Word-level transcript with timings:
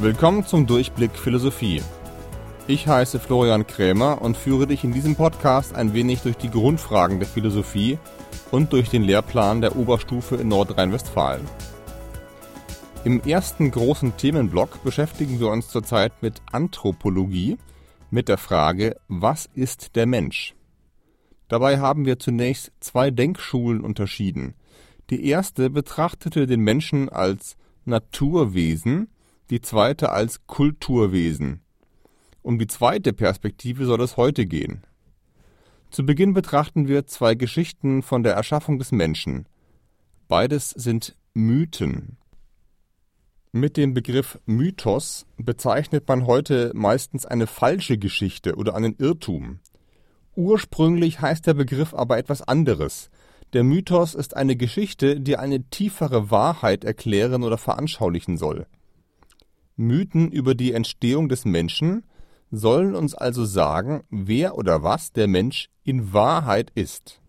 Willkommen 0.00 0.46
zum 0.46 0.64
Durchblick 0.68 1.18
Philosophie. 1.18 1.82
Ich 2.68 2.86
heiße 2.86 3.18
Florian 3.18 3.66
Krämer 3.66 4.22
und 4.22 4.36
führe 4.36 4.68
dich 4.68 4.84
in 4.84 4.92
diesem 4.92 5.16
Podcast 5.16 5.74
ein 5.74 5.92
wenig 5.92 6.20
durch 6.20 6.36
die 6.36 6.50
Grundfragen 6.50 7.18
der 7.18 7.26
Philosophie 7.26 7.98
und 8.52 8.72
durch 8.72 8.90
den 8.90 9.02
Lehrplan 9.02 9.60
der 9.60 9.74
Oberstufe 9.74 10.36
in 10.36 10.46
Nordrhein-Westfalen. 10.46 11.44
Im 13.02 13.20
ersten 13.22 13.72
großen 13.72 14.16
Themenblock 14.16 14.84
beschäftigen 14.84 15.40
wir 15.40 15.48
uns 15.48 15.66
zurzeit 15.66 16.12
mit 16.22 16.42
Anthropologie, 16.52 17.58
mit 18.08 18.28
der 18.28 18.38
Frage, 18.38 19.00
was 19.08 19.46
ist 19.52 19.96
der 19.96 20.06
Mensch? 20.06 20.54
Dabei 21.48 21.80
haben 21.80 22.04
wir 22.06 22.20
zunächst 22.20 22.70
zwei 22.78 23.10
Denkschulen 23.10 23.80
unterschieden. 23.80 24.54
Die 25.10 25.26
erste 25.26 25.70
betrachtete 25.70 26.46
den 26.46 26.60
Menschen 26.60 27.08
als 27.08 27.56
Naturwesen, 27.84 29.08
die 29.50 29.60
zweite 29.60 30.10
als 30.10 30.46
Kulturwesen. 30.46 31.60
Um 32.42 32.58
die 32.58 32.66
zweite 32.66 33.12
Perspektive 33.12 33.86
soll 33.86 34.00
es 34.02 34.16
heute 34.16 34.46
gehen. 34.46 34.82
Zu 35.90 36.04
Beginn 36.04 36.34
betrachten 36.34 36.86
wir 36.86 37.06
zwei 37.06 37.34
Geschichten 37.34 38.02
von 38.02 38.22
der 38.22 38.34
Erschaffung 38.34 38.78
des 38.78 38.92
Menschen. 38.92 39.46
Beides 40.28 40.70
sind 40.70 41.16
Mythen. 41.32 42.18
Mit 43.52 43.78
dem 43.78 43.94
Begriff 43.94 44.38
Mythos 44.44 45.24
bezeichnet 45.38 46.06
man 46.06 46.26
heute 46.26 46.70
meistens 46.74 47.24
eine 47.24 47.46
falsche 47.46 47.96
Geschichte 47.96 48.56
oder 48.56 48.74
einen 48.74 48.96
Irrtum. 48.98 49.60
Ursprünglich 50.36 51.22
heißt 51.22 51.46
der 51.46 51.54
Begriff 51.54 51.94
aber 51.94 52.18
etwas 52.18 52.42
anderes. 52.42 53.10
Der 53.54 53.64
Mythos 53.64 54.14
ist 54.14 54.36
eine 54.36 54.56
Geschichte, 54.56 55.20
die 55.20 55.38
eine 55.38 55.64
tiefere 55.70 56.30
Wahrheit 56.30 56.84
erklären 56.84 57.42
oder 57.42 57.56
veranschaulichen 57.56 58.36
soll. 58.36 58.66
Mythen 59.78 60.30
über 60.30 60.54
die 60.54 60.72
Entstehung 60.72 61.28
des 61.28 61.44
Menschen 61.44 62.04
sollen 62.50 62.94
uns 62.94 63.14
also 63.14 63.44
sagen, 63.44 64.02
wer 64.10 64.56
oder 64.56 64.82
was 64.82 65.12
der 65.12 65.28
Mensch 65.28 65.70
in 65.84 66.12
Wahrheit 66.12 66.70
ist. 66.74 67.20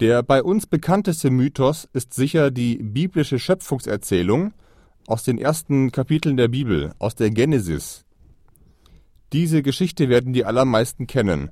Der 0.00 0.22
bei 0.22 0.42
uns 0.42 0.66
bekannteste 0.66 1.30
Mythos 1.30 1.88
ist 1.92 2.12
sicher 2.12 2.50
die 2.50 2.76
biblische 2.76 3.38
Schöpfungserzählung 3.38 4.52
aus 5.06 5.22
den 5.22 5.38
ersten 5.38 5.90
Kapiteln 5.92 6.36
der 6.36 6.48
Bibel, 6.48 6.92
aus 6.98 7.14
der 7.14 7.30
Genesis. 7.30 8.04
Diese 9.32 9.62
Geschichte 9.62 10.08
werden 10.08 10.32
die 10.32 10.44
allermeisten 10.44 11.06
kennen. 11.06 11.50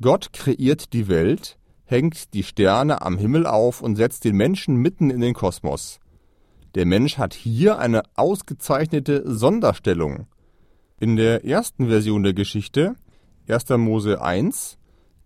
Gott 0.00 0.32
kreiert 0.32 0.92
die 0.92 1.08
Welt, 1.08 1.58
hängt 1.84 2.34
die 2.34 2.42
Sterne 2.42 3.02
am 3.02 3.18
Himmel 3.18 3.46
auf 3.46 3.82
und 3.82 3.96
setzt 3.96 4.24
den 4.24 4.36
Menschen 4.36 4.76
mitten 4.76 5.10
in 5.10 5.20
den 5.20 5.34
Kosmos. 5.34 6.00
Der 6.74 6.86
Mensch 6.86 7.18
hat 7.18 7.34
hier 7.34 7.78
eine 7.78 8.02
ausgezeichnete 8.14 9.22
Sonderstellung. 9.26 10.26
In 11.00 11.16
der 11.16 11.44
ersten 11.44 11.88
Version 11.88 12.22
der 12.22 12.34
Geschichte, 12.34 12.94
1. 13.48 13.70
Mose 13.70 14.22
1, 14.22 14.78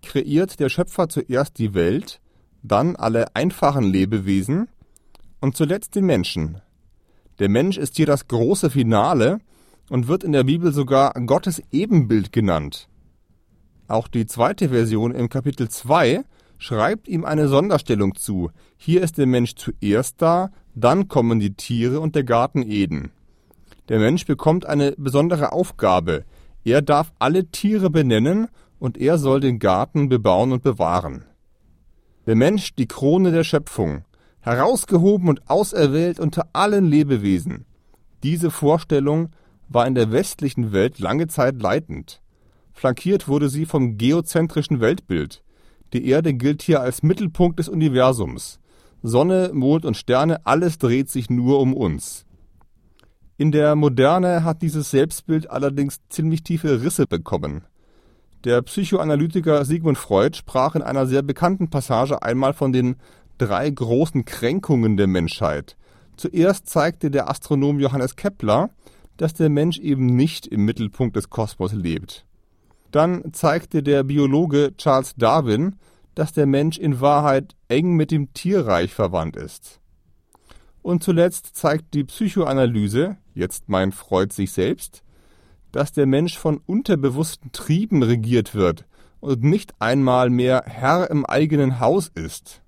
kreiert 0.02 0.58
der 0.60 0.68
Schöpfer 0.68 1.08
zuerst 1.08 1.58
die 1.58 1.74
Welt, 1.74 2.20
dann 2.62 2.96
alle 2.96 3.34
einfachen 3.34 3.84
Lebewesen 3.84 4.68
und 5.40 5.56
zuletzt 5.56 5.94
den 5.94 6.06
Menschen. 6.06 6.62
Der 7.38 7.50
Mensch 7.50 7.76
ist 7.76 7.96
hier 7.96 8.06
das 8.06 8.28
große 8.28 8.70
Finale 8.70 9.38
und 9.90 10.08
wird 10.08 10.24
in 10.24 10.32
der 10.32 10.44
Bibel 10.44 10.72
sogar 10.72 11.12
Gottes 11.26 11.62
Ebenbild 11.72 12.32
genannt. 12.32 12.88
Auch 13.86 14.08
die 14.08 14.24
zweite 14.24 14.70
Version 14.70 15.14
im 15.14 15.28
Kapitel 15.28 15.68
2 15.68 16.24
schreibt 16.56 17.08
ihm 17.08 17.26
eine 17.26 17.48
Sonderstellung 17.48 18.14
zu. 18.14 18.50
Hier 18.76 19.02
ist 19.02 19.18
der 19.18 19.26
Mensch 19.26 19.54
zuerst 19.56 20.22
da, 20.22 20.50
dann 20.74 21.08
kommen 21.08 21.40
die 21.40 21.54
Tiere 21.54 22.00
und 22.00 22.14
der 22.14 22.24
Garten 22.24 22.62
Eden. 22.62 23.10
Der 23.88 23.98
Mensch 23.98 24.24
bekommt 24.26 24.66
eine 24.66 24.92
besondere 24.96 25.52
Aufgabe. 25.52 26.24
Er 26.64 26.82
darf 26.82 27.12
alle 27.18 27.46
Tiere 27.46 27.90
benennen 27.90 28.48
und 28.78 28.98
er 28.98 29.18
soll 29.18 29.40
den 29.40 29.58
Garten 29.58 30.08
bebauen 30.08 30.52
und 30.52 30.62
bewahren. 30.62 31.24
Der 32.26 32.34
Mensch 32.34 32.74
die 32.74 32.88
Krone 32.88 33.30
der 33.30 33.44
Schöpfung, 33.44 34.04
herausgehoben 34.40 35.28
und 35.28 35.48
auserwählt 35.50 36.18
unter 36.18 36.48
allen 36.52 36.86
Lebewesen. 36.86 37.66
Diese 38.22 38.50
Vorstellung 38.50 39.30
war 39.68 39.86
in 39.86 39.94
der 39.94 40.12
westlichen 40.12 40.72
Welt 40.72 40.98
lange 40.98 41.28
Zeit 41.28 41.60
leitend. 41.60 42.22
Flankiert 42.72 43.28
wurde 43.28 43.48
sie 43.48 43.66
vom 43.66 43.98
geozentrischen 43.98 44.80
Weltbild. 44.80 45.42
Die 45.92 46.06
Erde 46.08 46.34
gilt 46.34 46.62
hier 46.62 46.80
als 46.80 47.02
Mittelpunkt 47.02 47.58
des 47.58 47.68
Universums. 47.68 48.58
Sonne, 49.06 49.50
Mond 49.52 49.84
und 49.84 49.98
Sterne, 49.98 50.46
alles 50.46 50.78
dreht 50.78 51.10
sich 51.10 51.28
nur 51.28 51.60
um 51.60 51.74
uns. 51.74 52.24
In 53.36 53.52
der 53.52 53.76
Moderne 53.76 54.44
hat 54.44 54.62
dieses 54.62 54.90
Selbstbild 54.90 55.50
allerdings 55.50 55.98
ziemlich 56.08 56.42
tiefe 56.42 56.80
Risse 56.82 57.06
bekommen. 57.06 57.64
Der 58.44 58.62
Psychoanalytiker 58.62 59.66
Sigmund 59.66 59.98
Freud 59.98 60.38
sprach 60.38 60.74
in 60.74 60.80
einer 60.80 61.06
sehr 61.06 61.20
bekannten 61.20 61.68
Passage 61.68 62.22
einmal 62.22 62.54
von 62.54 62.72
den 62.72 62.96
drei 63.36 63.68
großen 63.68 64.24
Kränkungen 64.24 64.96
der 64.96 65.06
Menschheit. 65.06 65.76
Zuerst 66.16 66.66
zeigte 66.66 67.10
der 67.10 67.28
Astronom 67.28 67.80
Johannes 67.80 68.16
Kepler, 68.16 68.70
dass 69.18 69.34
der 69.34 69.50
Mensch 69.50 69.78
eben 69.80 70.06
nicht 70.06 70.46
im 70.46 70.64
Mittelpunkt 70.64 71.16
des 71.16 71.28
Kosmos 71.28 71.74
lebt. 71.74 72.24
Dann 72.90 73.34
zeigte 73.34 73.82
der 73.82 74.02
Biologe 74.02 74.74
Charles 74.78 75.14
Darwin, 75.18 75.76
dass 76.14 76.32
der 76.32 76.46
Mensch 76.46 76.78
in 76.78 77.00
Wahrheit 77.00 77.54
eng 77.68 77.94
mit 77.94 78.10
dem 78.10 78.32
Tierreich 78.34 78.92
verwandt 78.92 79.36
ist. 79.36 79.80
Und 80.82 81.02
zuletzt 81.02 81.56
zeigt 81.56 81.94
die 81.94 82.04
Psychoanalyse, 82.04 83.16
jetzt 83.34 83.68
meint 83.68 83.94
Freud 83.94 84.34
sich 84.34 84.52
selbst, 84.52 85.02
dass 85.72 85.92
der 85.92 86.06
Mensch 86.06 86.38
von 86.38 86.60
unterbewussten 86.66 87.52
Trieben 87.52 88.02
regiert 88.02 88.54
wird 88.54 88.84
und 89.20 89.42
nicht 89.42 89.72
einmal 89.80 90.30
mehr 90.30 90.62
Herr 90.66 91.10
im 91.10 91.24
eigenen 91.24 91.80
Haus 91.80 92.08
ist. 92.14 92.62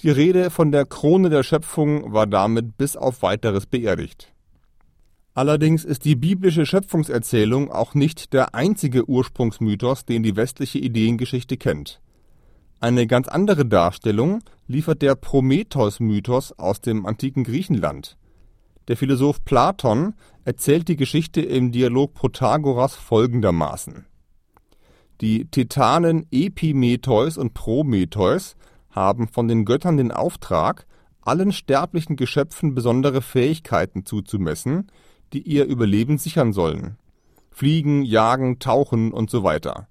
Die 0.00 0.10
Rede 0.10 0.48
von 0.48 0.72
der 0.72 0.86
Krone 0.86 1.28
der 1.28 1.42
Schöpfung 1.42 2.12
war 2.12 2.26
damit 2.26 2.78
bis 2.78 2.96
auf 2.96 3.22
weiteres 3.22 3.66
beerdigt. 3.66 4.32
Allerdings 5.34 5.84
ist 5.84 6.06
die 6.06 6.16
biblische 6.16 6.64
Schöpfungserzählung 6.64 7.70
auch 7.70 7.94
nicht 7.94 8.32
der 8.32 8.54
einzige 8.54 9.08
Ursprungsmythos, 9.08 10.06
den 10.06 10.22
die 10.22 10.36
westliche 10.36 10.78
Ideengeschichte 10.78 11.56
kennt. 11.56 12.00
Eine 12.82 13.06
ganz 13.06 13.28
andere 13.28 13.66
Darstellung 13.66 14.42
liefert 14.66 15.02
der 15.02 15.14
Prometheus-Mythos 15.14 16.58
aus 16.58 16.80
dem 16.80 17.04
antiken 17.04 17.44
Griechenland. 17.44 18.16
Der 18.88 18.96
Philosoph 18.96 19.44
Platon 19.44 20.14
erzählt 20.46 20.88
die 20.88 20.96
Geschichte 20.96 21.42
im 21.42 21.72
Dialog 21.72 22.14
Protagoras 22.14 22.94
folgendermaßen. 22.94 24.06
Die 25.20 25.44
Titanen 25.44 26.26
Epimetheus 26.30 27.36
und 27.36 27.52
Prometheus 27.52 28.56
haben 28.88 29.28
von 29.28 29.46
den 29.46 29.66
Göttern 29.66 29.98
den 29.98 30.10
Auftrag, 30.10 30.86
allen 31.20 31.52
sterblichen 31.52 32.16
Geschöpfen 32.16 32.74
besondere 32.74 33.20
Fähigkeiten 33.20 34.06
zuzumessen, 34.06 34.90
die 35.34 35.42
ihr 35.42 35.66
Überleben 35.66 36.16
sichern 36.16 36.54
sollen. 36.54 36.96
Fliegen, 37.50 38.04
jagen, 38.04 38.58
tauchen 38.58 39.12
und 39.12 39.28
so 39.28 39.44
weiter. 39.44 39.89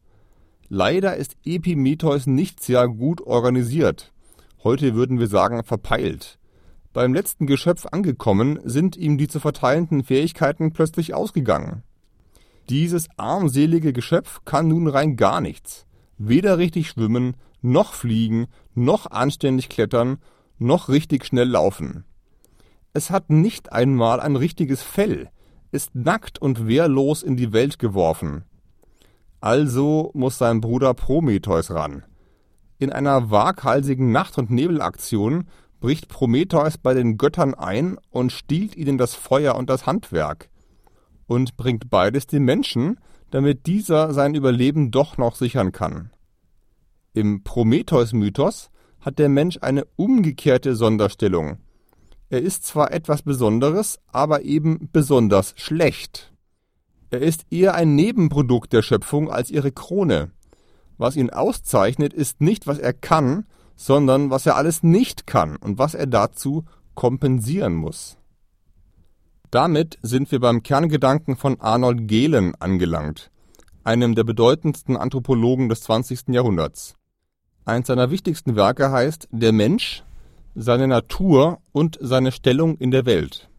Leider 0.71 1.15
ist 1.15 1.35
Epimetheus 1.45 2.27
nicht 2.27 2.61
sehr 2.61 2.87
gut 2.87 3.21
organisiert. 3.21 4.13
Heute 4.63 4.93
würden 4.93 5.17
wir 5.17 5.25
sagen 5.25 5.63
verpeilt. 5.63 6.37
Beim 6.93 7.11
letzten 7.11 7.47
Geschöpf 7.47 7.87
angekommen, 7.87 8.59
sind 8.63 8.95
ihm 8.95 9.17
die 9.17 9.27
zu 9.27 9.39
verteilenden 9.39 10.03
Fähigkeiten 10.03 10.71
plötzlich 10.71 11.15
ausgegangen. 11.15 11.81
Dieses 12.69 13.07
armselige 13.17 13.93
Geschöpf 13.93 14.41
kann 14.45 14.67
nun 14.67 14.87
rein 14.87 15.15
gar 15.15 15.41
nichts. 15.41 15.87
Weder 16.19 16.59
richtig 16.59 16.89
schwimmen, 16.89 17.35
noch 17.63 17.93
fliegen, 17.93 18.45
noch 18.75 19.09
anständig 19.09 19.69
klettern, 19.69 20.19
noch 20.59 20.87
richtig 20.87 21.25
schnell 21.25 21.47
laufen. 21.47 22.03
Es 22.93 23.09
hat 23.09 23.31
nicht 23.31 23.71
einmal 23.71 24.19
ein 24.19 24.35
richtiges 24.35 24.83
Fell, 24.83 25.29
ist 25.71 25.95
nackt 25.95 26.39
und 26.39 26.67
wehrlos 26.67 27.23
in 27.23 27.37
die 27.37 27.53
Welt 27.53 27.79
geworfen. 27.79 28.43
Also 29.41 30.11
muss 30.13 30.37
sein 30.37 30.61
Bruder 30.61 30.93
Prometheus 30.93 31.71
ran. 31.71 32.03
In 32.77 32.91
einer 32.91 33.29
waghalsigen 33.29 34.11
Nacht- 34.11 34.37
und 34.37 34.49
Nebelaktion 34.49 35.47
bricht 35.79 36.09
Prometheus 36.09 36.77
bei 36.77 36.93
den 36.93 37.17
Göttern 37.17 37.53
ein 37.53 37.97
und 38.09 38.31
stiehlt 38.31 38.75
ihnen 38.75 38.97
das 38.97 39.15
Feuer 39.15 39.55
und 39.55 39.69
das 39.69 39.85
Handwerk 39.85 40.49
und 41.27 41.57
bringt 41.57 41.89
beides 41.89 42.27
dem 42.27 42.43
Menschen, 42.43 42.99
damit 43.31 43.67
dieser 43.67 44.13
sein 44.13 44.33
Überleben 44.33 44.91
doch 44.91 45.17
noch 45.17 45.35
sichern 45.35 45.71
kann. 45.71 46.11
Im 47.13 47.43
Prometheus-Mythos 47.43 48.71
hat 48.99 49.19
der 49.19 49.29
Mensch 49.29 49.57
eine 49.61 49.85
umgekehrte 49.95 50.75
Sonderstellung. 50.75 51.59
Er 52.29 52.41
ist 52.41 52.65
zwar 52.65 52.91
etwas 52.91 53.21
Besonderes, 53.21 53.99
aber 54.07 54.41
eben 54.41 54.89
besonders 54.91 55.53
schlecht. 55.55 56.33
Er 57.11 57.21
ist 57.21 57.45
eher 57.49 57.73
ein 57.73 57.95
Nebenprodukt 57.95 58.71
der 58.73 58.81
Schöpfung 58.81 59.31
als 59.31 59.49
ihre 59.49 59.71
Krone. 59.71 60.31
Was 60.97 61.15
ihn 61.15 61.29
auszeichnet, 61.29 62.13
ist 62.13 62.41
nicht, 62.41 62.67
was 62.67 62.77
er 62.77 62.93
kann, 62.93 63.45
sondern 63.75 64.29
was 64.29 64.45
er 64.45 64.57
alles 64.57 64.83
nicht 64.83 65.25
kann 65.25 65.55
und 65.55 65.77
was 65.77 65.95
er 65.95 66.05
dazu 66.05 66.65
kompensieren 66.93 67.73
muss. 67.73 68.17
Damit 69.51 69.97
sind 70.03 70.31
wir 70.31 70.39
beim 70.39 70.61
Kerngedanken 70.61 71.35
von 71.35 71.59
Arnold 71.59 72.07
Gehlen 72.07 72.53
angelangt, 72.59 73.31
einem 73.83 74.13
der 74.13 74.23
bedeutendsten 74.23 74.95
Anthropologen 74.95 75.69
des 75.69 75.81
20. 75.81 76.27
Jahrhunderts. 76.27 76.95
Eins 77.65 77.87
seiner 77.87 78.11
wichtigsten 78.11 78.55
Werke 78.55 78.91
heißt 78.91 79.27
Der 79.31 79.53
Mensch, 79.53 80.03
seine 80.53 80.87
Natur 80.87 81.59
und 81.71 81.97
seine 82.01 82.31
Stellung 82.31 82.77
in 82.77 82.91
der 82.91 83.05
Welt. 83.05 83.49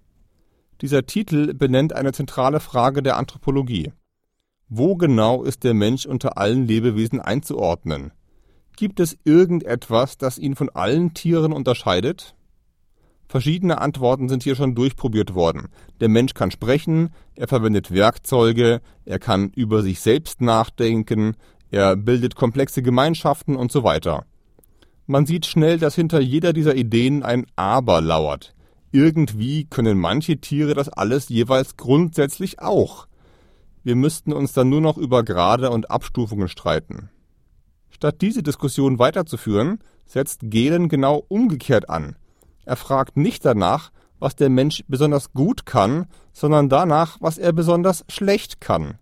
Dieser 0.80 1.04
Titel 1.04 1.52
benennt 1.52 1.92
eine 1.92 2.12
zentrale 2.12 2.58
Frage 2.58 3.02
der 3.02 3.18
Anthropologie. 3.18 3.92
Wo 4.68 4.96
genau 4.96 5.42
ist 5.42 5.64
der 5.64 5.74
Mensch 5.74 6.06
unter 6.06 6.38
allen 6.38 6.66
Lebewesen 6.66 7.20
einzuordnen? 7.20 8.12
Gibt 8.76 8.98
es 8.98 9.18
irgendetwas, 9.24 10.16
das 10.16 10.38
ihn 10.38 10.56
von 10.56 10.70
allen 10.70 11.12
Tieren 11.12 11.52
unterscheidet? 11.52 12.34
Verschiedene 13.28 13.80
Antworten 13.80 14.28
sind 14.28 14.42
hier 14.42 14.56
schon 14.56 14.74
durchprobiert 14.74 15.34
worden. 15.34 15.68
Der 16.00 16.08
Mensch 16.08 16.34
kann 16.34 16.50
sprechen, 16.50 17.10
er 17.36 17.46
verwendet 17.46 17.92
Werkzeuge, 17.92 18.80
er 19.04 19.18
kann 19.18 19.50
über 19.50 19.82
sich 19.82 20.00
selbst 20.00 20.40
nachdenken, 20.40 21.36
er 21.70 21.94
bildet 21.94 22.36
komplexe 22.36 22.82
Gemeinschaften 22.82 23.54
und 23.54 23.70
so 23.70 23.84
weiter. 23.84 24.24
Man 25.06 25.26
sieht 25.26 25.46
schnell, 25.46 25.78
dass 25.78 25.94
hinter 25.94 26.20
jeder 26.20 26.52
dieser 26.52 26.74
Ideen 26.74 27.22
ein 27.22 27.46
Aber 27.54 28.00
lauert. 28.00 28.54
Irgendwie 28.92 29.66
können 29.66 29.98
manche 29.98 30.38
Tiere 30.38 30.74
das 30.74 30.88
alles 30.88 31.28
jeweils 31.28 31.76
grundsätzlich 31.76 32.60
auch. 32.60 33.06
Wir 33.84 33.96
müssten 33.96 34.32
uns 34.32 34.52
dann 34.52 34.68
nur 34.68 34.80
noch 34.80 34.98
über 34.98 35.22
Grade 35.22 35.70
und 35.70 35.90
Abstufungen 35.90 36.48
streiten. 36.48 37.08
Statt 37.90 38.16
diese 38.20 38.42
Diskussion 38.42 38.98
weiterzuführen, 38.98 39.78
setzt 40.06 40.40
Gehlen 40.44 40.88
genau 40.88 41.24
umgekehrt 41.28 41.88
an. 41.88 42.16
Er 42.64 42.76
fragt 42.76 43.16
nicht 43.16 43.44
danach, 43.44 43.90
was 44.18 44.36
der 44.36 44.50
Mensch 44.50 44.84
besonders 44.88 45.32
gut 45.32 45.66
kann, 45.66 46.06
sondern 46.32 46.68
danach, 46.68 47.16
was 47.20 47.38
er 47.38 47.52
besonders 47.52 48.04
schlecht 48.08 48.60
kann. 48.60 48.98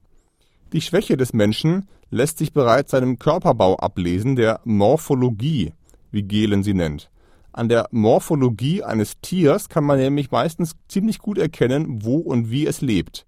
Die 0.72 0.80
Schwäche 0.80 1.16
des 1.16 1.32
Menschen 1.32 1.88
lässt 2.10 2.38
sich 2.38 2.52
bereits 2.52 2.90
seinem 2.90 3.18
Körperbau 3.18 3.76
ablesen, 3.76 4.36
der 4.36 4.60
Morphologie, 4.64 5.72
wie 6.10 6.22
Gehlen 6.22 6.62
sie 6.62 6.74
nennt. 6.74 7.10
An 7.52 7.68
der 7.68 7.88
Morphologie 7.90 8.82
eines 8.82 9.20
Tiers 9.20 9.68
kann 9.68 9.84
man 9.84 9.98
nämlich 9.98 10.30
meistens 10.30 10.76
ziemlich 10.88 11.18
gut 11.18 11.38
erkennen, 11.38 12.04
wo 12.04 12.18
und 12.18 12.50
wie 12.50 12.66
es 12.66 12.80
lebt. 12.80 13.26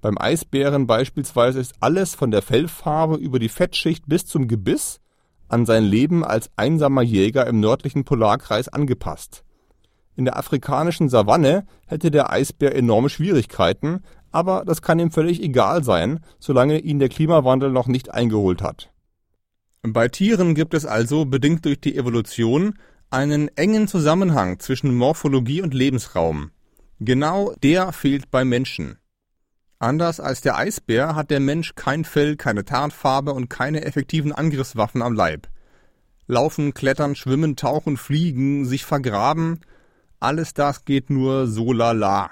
Beim 0.00 0.16
Eisbären 0.18 0.86
beispielsweise 0.86 1.60
ist 1.60 1.74
alles 1.80 2.14
von 2.14 2.30
der 2.30 2.42
Fellfarbe 2.42 3.16
über 3.16 3.38
die 3.38 3.50
Fettschicht 3.50 4.04
bis 4.06 4.24
zum 4.24 4.48
Gebiss 4.48 5.00
an 5.48 5.66
sein 5.66 5.84
Leben 5.84 6.24
als 6.24 6.50
einsamer 6.56 7.02
Jäger 7.02 7.46
im 7.46 7.60
nördlichen 7.60 8.04
Polarkreis 8.04 8.68
angepasst. 8.68 9.44
In 10.16 10.24
der 10.24 10.38
afrikanischen 10.38 11.08
Savanne 11.08 11.66
hätte 11.86 12.10
der 12.10 12.30
Eisbär 12.30 12.74
enorme 12.74 13.08
Schwierigkeiten, 13.08 14.02
aber 14.32 14.64
das 14.64 14.80
kann 14.80 14.98
ihm 14.98 15.10
völlig 15.10 15.42
egal 15.42 15.82
sein, 15.82 16.20
solange 16.38 16.78
ihn 16.78 16.98
der 16.98 17.08
Klimawandel 17.08 17.70
noch 17.70 17.88
nicht 17.88 18.12
eingeholt 18.12 18.62
hat. 18.62 18.90
Bei 19.82 20.08
Tieren 20.08 20.54
gibt 20.54 20.74
es 20.74 20.84
also, 20.84 21.24
bedingt 21.24 21.64
durch 21.64 21.80
die 21.80 21.96
Evolution, 21.96 22.74
einen 23.10 23.48
engen 23.56 23.88
Zusammenhang 23.88 24.60
zwischen 24.60 24.94
Morphologie 24.94 25.62
und 25.62 25.74
Lebensraum. 25.74 26.52
Genau 27.00 27.52
der 27.62 27.92
fehlt 27.92 28.30
bei 28.30 28.44
Menschen. 28.44 28.98
Anders 29.78 30.20
als 30.20 30.42
der 30.42 30.56
Eisbär 30.56 31.14
hat 31.14 31.30
der 31.30 31.40
Mensch 31.40 31.74
kein 31.74 32.04
Fell, 32.04 32.36
keine 32.36 32.64
Tarnfarbe 32.64 33.32
und 33.32 33.48
keine 33.48 33.84
effektiven 33.84 34.32
Angriffswaffen 34.32 35.02
am 35.02 35.14
Leib. 35.14 35.48
Laufen, 36.26 36.74
klettern, 36.74 37.16
schwimmen, 37.16 37.56
tauchen, 37.56 37.96
fliegen, 37.96 38.64
sich 38.64 38.84
vergraben, 38.84 39.60
alles 40.20 40.52
das 40.52 40.84
geht 40.84 41.08
nur 41.08 41.46
so 41.46 41.72
lala. 41.72 42.30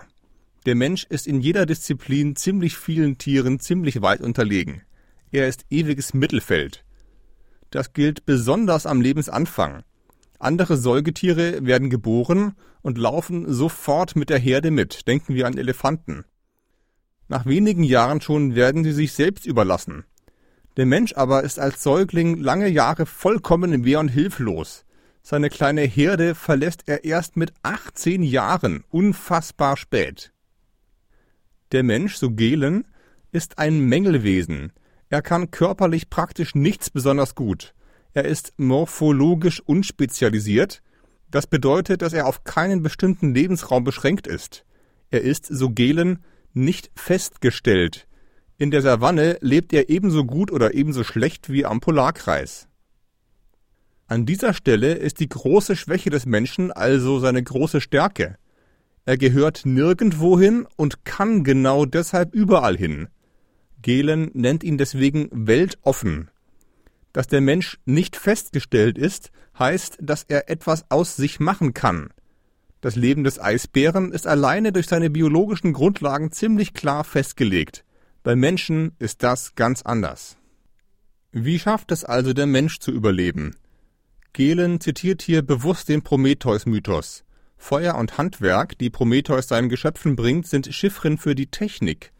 Der 0.66 0.74
Mensch 0.74 1.04
ist 1.04 1.26
in 1.26 1.40
jeder 1.40 1.64
Disziplin 1.64 2.36
ziemlich 2.36 2.76
vielen 2.76 3.16
Tieren 3.16 3.58
ziemlich 3.58 4.02
weit 4.02 4.20
unterlegen. 4.20 4.82
Er 5.32 5.48
ist 5.48 5.64
ewiges 5.70 6.12
Mittelfeld. 6.12 6.84
Das 7.70 7.94
gilt 7.94 8.26
besonders 8.26 8.84
am 8.84 9.00
Lebensanfang. 9.00 9.84
Andere 10.38 10.76
Säugetiere 10.76 11.66
werden 11.66 11.90
geboren 11.90 12.54
und 12.82 12.98
laufen 12.98 13.52
sofort 13.52 14.14
mit 14.14 14.30
der 14.30 14.38
Herde 14.38 14.70
mit. 14.70 15.08
Denken 15.08 15.34
wir 15.34 15.46
an 15.46 15.58
Elefanten. 15.58 16.24
Nach 17.26 17.44
wenigen 17.44 17.82
Jahren 17.82 18.20
schon 18.20 18.54
werden 18.54 18.84
sie 18.84 18.92
sich 18.92 19.12
selbst 19.12 19.46
überlassen. 19.46 20.04
Der 20.76 20.86
Mensch 20.86 21.12
aber 21.14 21.42
ist 21.42 21.58
als 21.58 21.82
Säugling 21.82 22.38
lange 22.38 22.68
Jahre 22.68 23.04
vollkommen 23.04 23.84
wehr 23.84 24.00
und 24.00 24.08
hilflos. 24.08 24.84
Seine 25.22 25.50
kleine 25.50 25.82
Herde 25.82 26.34
verlässt 26.34 26.84
er 26.86 27.04
erst 27.04 27.36
mit 27.36 27.52
18 27.62 28.22
Jahren, 28.22 28.84
unfassbar 28.88 29.76
spät. 29.76 30.32
Der 31.72 31.82
Mensch, 31.82 32.14
so 32.14 32.30
Gehlen, 32.30 32.86
ist 33.32 33.58
ein 33.58 33.80
Mängelwesen. 33.80 34.72
Er 35.10 35.20
kann 35.20 35.50
körperlich 35.50 36.08
praktisch 36.08 36.54
nichts 36.54 36.90
besonders 36.90 37.34
gut. 37.34 37.74
Er 38.18 38.24
ist 38.24 38.52
morphologisch 38.56 39.60
unspezialisiert. 39.60 40.82
Das 41.30 41.46
bedeutet, 41.46 42.02
dass 42.02 42.12
er 42.12 42.26
auf 42.26 42.42
keinen 42.42 42.82
bestimmten 42.82 43.32
Lebensraum 43.32 43.84
beschränkt 43.84 44.26
ist. 44.26 44.64
Er 45.12 45.20
ist, 45.20 45.46
so 45.46 45.70
Gehlen, 45.70 46.24
nicht 46.52 46.90
festgestellt. 46.96 48.08
In 48.56 48.72
der 48.72 48.82
Savanne 48.82 49.38
lebt 49.40 49.72
er 49.72 49.88
ebenso 49.88 50.24
gut 50.24 50.50
oder 50.50 50.74
ebenso 50.74 51.04
schlecht 51.04 51.48
wie 51.48 51.64
am 51.64 51.78
Polarkreis. 51.78 52.66
An 54.08 54.26
dieser 54.26 54.52
Stelle 54.52 54.94
ist 54.94 55.20
die 55.20 55.28
große 55.28 55.76
Schwäche 55.76 56.10
des 56.10 56.26
Menschen 56.26 56.72
also 56.72 57.20
seine 57.20 57.44
große 57.44 57.80
Stärke. 57.80 58.34
Er 59.04 59.16
gehört 59.16 59.64
nirgendwohin 59.64 60.66
und 60.74 61.04
kann 61.04 61.44
genau 61.44 61.84
deshalb 61.84 62.34
überall 62.34 62.76
hin. 62.76 63.06
Gehlen 63.80 64.32
nennt 64.34 64.64
ihn 64.64 64.76
deswegen 64.76 65.28
weltoffen. 65.30 66.30
Dass 67.12 67.26
der 67.26 67.40
Mensch 67.40 67.78
nicht 67.84 68.16
festgestellt 68.16 68.98
ist, 68.98 69.30
heißt, 69.58 69.98
dass 70.00 70.24
er 70.24 70.50
etwas 70.50 70.90
aus 70.90 71.16
sich 71.16 71.40
machen 71.40 71.74
kann. 71.74 72.10
Das 72.80 72.94
Leben 72.94 73.24
des 73.24 73.40
Eisbären 73.40 74.12
ist 74.12 74.26
alleine 74.26 74.72
durch 74.72 74.86
seine 74.86 75.10
biologischen 75.10 75.72
Grundlagen 75.72 76.30
ziemlich 76.30 76.74
klar 76.74 77.02
festgelegt. 77.02 77.84
Bei 78.22 78.36
Menschen 78.36 78.92
ist 78.98 79.22
das 79.22 79.54
ganz 79.56 79.82
anders. 79.82 80.36
Wie 81.32 81.58
schafft 81.58 81.90
es 81.92 82.04
also 82.04 82.32
der 82.32 82.46
Mensch 82.46 82.78
zu 82.78 82.92
überleben? 82.92 83.56
Gehlen 84.32 84.80
zitiert 84.80 85.22
hier 85.22 85.42
bewusst 85.42 85.88
den 85.88 86.02
Prometheus-Mythos. 86.02 87.24
Feuer 87.56 87.96
und 87.96 88.18
Handwerk, 88.18 88.78
die 88.78 88.90
Prometheus 88.90 89.48
seinen 89.48 89.68
Geschöpfen 89.68 90.14
bringt, 90.14 90.46
sind 90.46 90.72
Chiffren 90.72 91.18
für 91.18 91.34
die 91.34 91.48
Technik. 91.48 92.12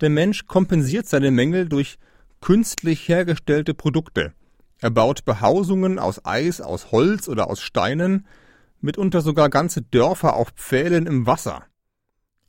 Der 0.00 0.10
Mensch 0.10 0.46
kompensiert 0.46 1.06
seine 1.08 1.32
Mängel 1.32 1.68
durch 1.68 1.98
künstlich 2.40 3.08
hergestellte 3.08 3.74
Produkte. 3.74 4.32
Er 4.78 4.90
baut 4.90 5.24
Behausungen 5.24 5.98
aus 5.98 6.24
Eis, 6.24 6.60
aus 6.60 6.92
Holz 6.92 7.28
oder 7.28 7.48
aus 7.48 7.60
Steinen, 7.60 8.26
mitunter 8.80 9.20
sogar 9.20 9.48
ganze 9.48 9.82
Dörfer 9.82 10.36
auf 10.36 10.50
Pfählen 10.50 11.06
im 11.06 11.26
Wasser. 11.26 11.64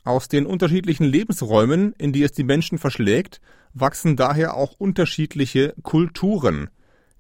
Aus 0.03 0.27
den 0.27 0.46
unterschiedlichen 0.46 1.06
Lebensräumen, 1.06 1.94
in 1.98 2.13
die 2.13 2.24
es 2.24 2.32
die 2.32 2.44
Menschen 2.44 2.77
verschlägt, 2.77 3.41
wachsen 3.74 4.15
daher 4.15 4.56
auch 4.56 4.74
unterschiedliche 4.77 5.74
Kulturen. 5.84 6.70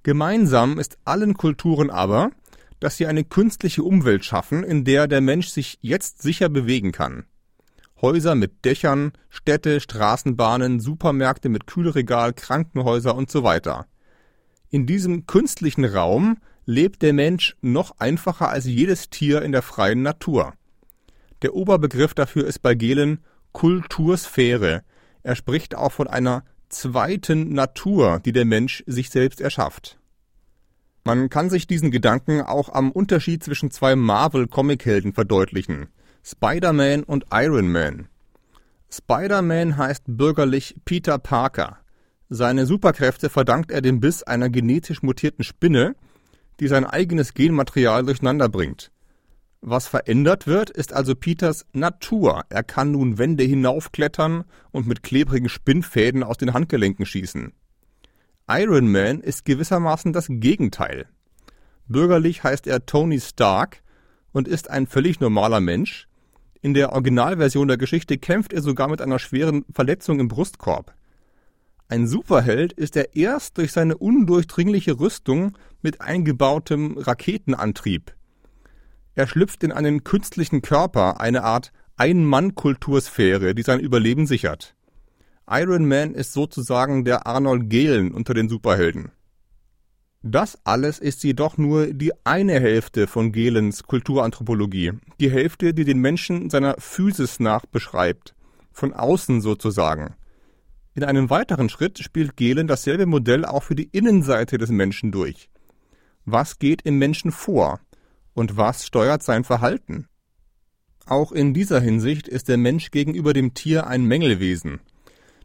Gemeinsam 0.03 0.79
ist 0.79 0.97
allen 1.03 1.33
Kulturen 1.33 1.89
aber, 1.89 2.31
dass 2.79 2.97
sie 2.97 3.07
eine 3.07 3.23
künstliche 3.23 3.83
Umwelt 3.83 4.23
schaffen, 4.23 4.63
in 4.63 4.85
der 4.85 5.07
der 5.07 5.21
Mensch 5.21 5.49
sich 5.49 5.79
jetzt 5.81 6.21
sicher 6.21 6.47
bewegen 6.47 6.91
kann. 6.91 7.25
Häuser 8.01 8.35
mit 8.35 8.63
Dächern, 8.63 9.11
Städte, 9.29 9.79
Straßenbahnen, 9.79 10.79
Supermärkte 10.79 11.49
mit 11.49 11.65
Kühlregal, 11.65 12.33
Krankenhäuser 12.33 13.15
und 13.15 13.31
so 13.31 13.43
weiter. 13.43 13.87
In 14.69 14.85
diesem 14.85 15.25
künstlichen 15.25 15.85
Raum 15.85 16.37
lebt 16.65 17.01
der 17.01 17.13
Mensch 17.13 17.55
noch 17.61 17.99
einfacher 17.99 18.49
als 18.49 18.65
jedes 18.65 19.09
Tier 19.09 19.41
in 19.41 19.51
der 19.51 19.61
freien 19.61 20.03
Natur. 20.03 20.53
Der 21.41 21.55
Oberbegriff 21.55 22.13
dafür 22.13 22.45
ist 22.45 22.59
bei 22.59 22.75
Gehlen 22.75 23.23
Kultursphäre. 23.51 24.83
Er 25.23 25.35
spricht 25.35 25.75
auch 25.75 25.91
von 25.91 26.07
einer 26.07 26.43
zweiten 26.69 27.53
Natur, 27.53 28.19
die 28.23 28.33
der 28.33 28.45
Mensch 28.45 28.83
sich 28.85 29.09
selbst 29.09 29.41
erschafft. 29.41 29.97
Man 31.03 31.29
kann 31.29 31.49
sich 31.49 31.65
diesen 31.65 31.89
Gedanken 31.89 32.41
auch 32.41 32.69
am 32.69 32.91
Unterschied 32.91 33.43
zwischen 33.43 33.71
zwei 33.71 33.95
Marvel-Comichelden 33.95 35.13
verdeutlichen. 35.13 35.87
Spider-Man 36.23 37.03
und 37.03 37.25
Iron 37.31 37.71
Man. 37.71 38.07
Spider-Man 38.89 39.77
heißt 39.77 40.03
bürgerlich 40.07 40.75
Peter 40.85 41.17
Parker. 41.17 41.77
Seine 42.29 42.65
Superkräfte 42.65 43.29
verdankt 43.29 43.71
er 43.71 43.81
dem 43.81 43.99
Biss 43.99 44.23
einer 44.23 44.49
genetisch 44.49 45.01
mutierten 45.03 45.43
Spinne, 45.43 45.95
die 46.59 46.67
sein 46.67 46.85
eigenes 46.85 47.33
Genmaterial 47.33 48.03
durcheinander 48.03 48.49
bringt. 48.49 48.91
Was 49.61 49.87
verändert 49.87 50.45
wird, 50.47 50.69
ist 50.69 50.93
also 50.93 51.15
Peters 51.15 51.65
Natur. 51.73 52.43
Er 52.49 52.63
kann 52.63 52.91
nun 52.91 53.17
Wände 53.17 53.43
hinaufklettern 53.43 54.43
und 54.71 54.87
mit 54.87 55.03
klebrigen 55.03 55.49
Spinnfäden 55.49 56.23
aus 56.23 56.37
den 56.37 56.53
Handgelenken 56.53 57.05
schießen. 57.05 57.53
Iron 58.49 58.91
Man 58.91 59.19
ist 59.19 59.45
gewissermaßen 59.45 60.13
das 60.13 60.27
Gegenteil. 60.29 61.07
Bürgerlich 61.87 62.43
heißt 62.43 62.67
er 62.67 62.85
Tony 62.85 63.19
Stark 63.19 63.81
und 64.31 64.47
ist 64.47 64.69
ein 64.69 64.87
völlig 64.87 65.19
normaler 65.19 65.59
Mensch. 65.59 66.07
In 66.61 66.73
der 66.73 66.93
Originalversion 66.93 67.67
der 67.67 67.77
Geschichte 67.77 68.17
kämpft 68.17 68.53
er 68.53 68.61
sogar 68.61 68.87
mit 68.87 69.01
einer 69.01 69.19
schweren 69.19 69.65
Verletzung 69.73 70.19
im 70.19 70.27
Brustkorb. 70.27 70.93
Ein 71.89 72.07
Superheld 72.07 72.73
ist 72.73 72.97
er 72.97 73.15
erst 73.15 73.57
durch 73.57 73.71
seine 73.71 73.97
undurchdringliche 73.97 74.99
Rüstung 74.99 75.57
mit 75.81 76.01
eingebautem 76.01 76.97
Raketenantrieb. 76.97 78.13
Er 79.15 79.27
schlüpft 79.27 79.63
in 79.63 79.71
einen 79.71 80.03
künstlichen 80.03 80.61
Körper, 80.61 81.21
eine 81.21 81.43
Art 81.43 81.71
Ein-Mann-Kultursphäre, 81.95 83.55
die 83.55 83.63
sein 83.63 83.79
Überleben 83.79 84.27
sichert. 84.27 84.75
Iron 85.49 85.87
Man 85.87 86.13
ist 86.13 86.33
sozusagen 86.33 87.05
der 87.05 87.25
Arnold 87.25 87.69
Gehlen 87.69 88.11
unter 88.11 88.33
den 88.33 88.49
Superhelden. 88.49 89.11
Das 90.23 90.57
alles 90.63 90.97
ist 90.99 91.23
jedoch 91.23 91.57
nur 91.57 91.87
die 91.87 92.11
eine 92.23 92.59
Hälfte 92.59 93.07
von 93.07 93.31
Gehlens 93.31 93.83
Kulturanthropologie, 93.83 94.93
die 95.19 95.29
Hälfte, 95.29 95.73
die 95.73 95.85
den 95.85 95.99
Menschen 95.99 96.49
seiner 96.49 96.75
Physis 96.79 97.39
nach 97.39 97.65
beschreibt, 97.65 98.35
von 98.71 98.93
außen 98.93 99.41
sozusagen. 99.41 100.15
In 100.95 101.03
einem 101.03 101.29
weiteren 101.29 101.69
Schritt 101.69 101.99
spielt 101.99 102.35
Gehlen 102.35 102.67
dasselbe 102.67 103.05
Modell 103.05 103.45
auch 103.45 103.61
für 103.61 103.75
die 103.75 103.89
Innenseite 103.91 104.57
des 104.57 104.69
Menschen 104.69 105.11
durch. 105.11 105.49
Was 106.25 106.57
geht 106.57 106.81
im 106.81 106.97
Menschen 106.97 107.31
vor 107.31 107.79
und 108.33 108.57
was 108.57 108.87
steuert 108.87 109.21
sein 109.21 109.43
Verhalten? 109.43 110.07
Auch 111.05 111.31
in 111.31 111.53
dieser 111.53 111.79
Hinsicht 111.79 112.27
ist 112.27 112.47
der 112.47 112.57
Mensch 112.57 112.89
gegenüber 112.89 113.33
dem 113.33 113.53
Tier 113.53 113.85
ein 113.85 114.03
Mängelwesen– 114.03 114.79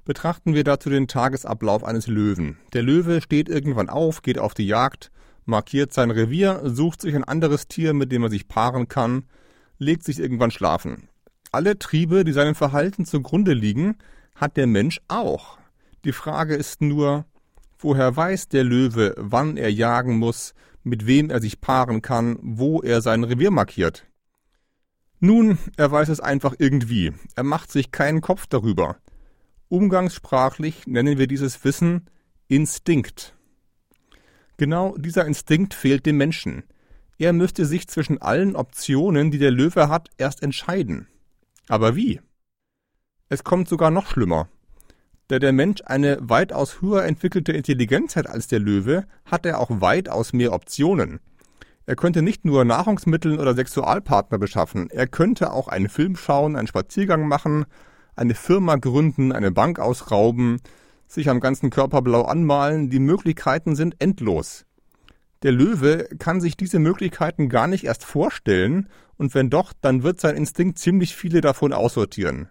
Betrachten 0.05 0.55
wir 0.55 0.65
dazu 0.65 0.91
den 0.91 1.07
Tagesablauf 1.07 1.85
eines 1.85 2.09
Löwen. 2.09 2.59
Der 2.73 2.83
Löwe 2.83 3.21
steht 3.21 3.49
irgendwann 3.49 3.89
auf, 3.89 4.23
geht 4.23 4.39
auf 4.39 4.53
die 4.53 4.67
Jagd, 4.67 5.13
markiert 5.45 5.93
sein 5.93 6.11
Revier, 6.11 6.61
sucht 6.65 7.01
sich 7.01 7.15
ein 7.15 7.23
anderes 7.23 7.69
Tier, 7.69 7.95
mit 7.95 8.11
dem 8.11 8.25
er 8.25 8.31
sich 8.31 8.49
paaren 8.49 8.89
kann, 8.89 9.25
legt 9.79 10.03
sich 10.03 10.19
irgendwann 10.19 10.51
schlafen. 10.51 11.09
Alle 11.53 11.79
Triebe, 11.79 12.25
die 12.25 12.33
seinem 12.33 12.55
Verhalten 12.55 13.05
zugrunde 13.05 13.53
liegen, 13.53 13.97
hat 14.35 14.57
der 14.57 14.67
Mensch 14.67 15.01
auch. 15.07 15.59
Die 16.05 16.13
Frage 16.13 16.57
ist 16.57 16.81
nur, 16.81 17.25
woher 17.79 18.17
weiß 18.17 18.49
der 18.49 18.65
Löwe, 18.65 19.15
wann 19.17 19.57
er 19.57 19.71
jagen 19.71 20.19
muss, 20.19 20.55
mit 20.83 21.07
wem 21.07 21.31
er 21.31 21.41
sich 21.41 21.61
paaren 21.61 22.03
kann, 22.03 22.39
wo 22.43 22.81
er 22.81 23.03
sein 23.03 23.23
Revier 23.23 23.53
markiert? 23.53 24.07
Nun, 25.21 25.59
er 25.77 25.93
weiß 25.93 26.09
es 26.09 26.19
einfach 26.19 26.57
irgendwie. 26.59 27.13
Er 27.37 27.45
macht 27.45 27.71
sich 27.71 27.93
keinen 27.93 28.21
Kopf 28.21 28.49
darüber. 28.49 28.97
Umgangssprachlich 29.73 30.87
nennen 30.87 31.17
wir 31.17 31.27
dieses 31.27 31.65
Wissen 31.65 32.05
Instinkt. 32.47 33.35
Genau 34.59 34.95
dieser 34.99 35.25
Instinkt 35.25 35.73
fehlt 35.73 36.05
dem 36.05 36.19
Menschen. 36.19 36.65
Er 37.17 37.33
müsste 37.33 37.65
sich 37.65 37.89
zwischen 37.89 38.21
allen 38.21 38.55
Optionen, 38.55 39.31
die 39.31 39.39
der 39.39 39.51
Löwe 39.51 39.89
hat, 39.89 40.11
erst 40.19 40.43
entscheiden. 40.43 41.07
Aber 41.69 41.97
wie? 41.97 42.21
Es 43.31 43.45
kommt 43.45 43.67
sogar 43.67 43.91
noch 43.91 44.09
schlimmer. 44.09 44.47
Da 45.29 45.39
der 45.39 45.55
Mensch 45.55 45.81
eine 45.87 46.19
weitaus 46.21 46.83
höher 46.83 47.05
entwickelte 47.05 47.53
Intelligenz 47.53 48.15
hat 48.15 48.27
als 48.27 48.49
der 48.49 48.59
Löwe, 48.59 49.07
hat 49.25 49.47
er 49.47 49.59
auch 49.59 49.81
weitaus 49.81 50.35
mehr 50.35 50.53
Optionen. 50.53 51.19
Er 51.87 51.97
könnte 51.97 52.21
nicht 52.21 52.45
nur 52.45 52.67
Nahrungsmittel 52.67 53.41
oder 53.41 53.55
Sexualpartner 53.55 54.37
beschaffen, 54.37 54.91
er 54.91 55.07
könnte 55.07 55.51
auch 55.51 55.69
einen 55.69 55.89
Film 55.89 56.17
schauen, 56.17 56.57
einen 56.57 56.69
Spaziergang 56.69 57.27
machen, 57.27 57.65
eine 58.17 58.35
Firma 58.35 58.77
gründen, 58.77 59.33
eine 59.33 59.53
Bank 59.53 59.79
ausrauben, 59.79 60.61
sich 61.07 61.29
am 61.29 61.41
ganzen 61.41 61.71
Körper 61.71 62.03
blau 62.03 62.23
anmalen, 62.23 62.91
die 62.91 62.99
Möglichkeiten 62.99 63.77
sind 63.77 63.97
endlos. 64.01 64.65
Der 65.43 65.53
Löwe 65.53 66.09
kann 66.19 66.41
sich 66.41 66.57
diese 66.57 66.79
Möglichkeiten 66.79 67.49
gar 67.49 67.67
nicht 67.67 67.85
erst 67.85 68.05
vorstellen, 68.05 68.89
und 69.17 69.35
wenn 69.35 69.51
doch, 69.51 69.73
dann 69.81 70.03
wird 70.03 70.21
sein 70.21 70.37
Instinkt 70.37 70.79
ziemlich 70.79 71.15
viele 71.15 71.41
davon 71.41 71.73
aussortieren. 71.73 72.49